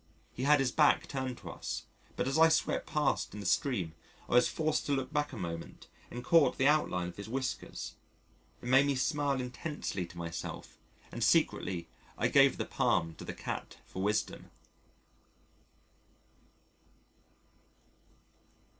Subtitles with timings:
[0.33, 3.93] He had his back turned to us, but as I swept past in the stream,
[4.27, 7.93] I was forced to look back a moment, and caught the outline of his whiskers
[8.63, 10.79] it made me smile intensely to myself
[11.11, 11.87] and secretly
[12.17, 14.49] I gave the palm to the cat for wisdom.